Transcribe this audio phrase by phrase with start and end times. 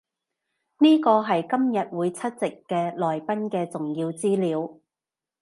[0.79, 4.79] 呢個係今日會出席嘅來賓嘅重要資料